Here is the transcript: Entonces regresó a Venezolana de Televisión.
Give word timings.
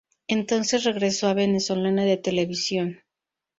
Entonces 0.27 0.83
regresó 0.83 1.27
a 1.27 1.35
Venezolana 1.35 2.05
de 2.05 2.17
Televisión. 2.17 3.01